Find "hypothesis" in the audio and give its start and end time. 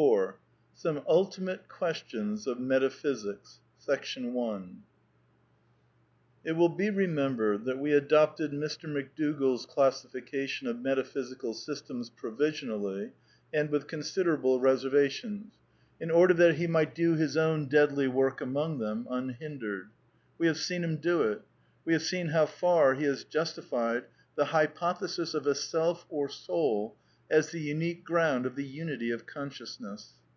24.44-25.34